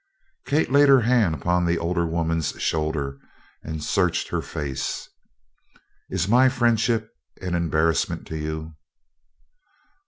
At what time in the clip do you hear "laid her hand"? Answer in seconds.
0.71-1.35